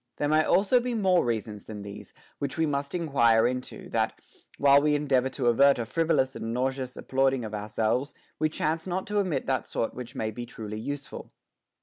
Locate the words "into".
3.45-3.87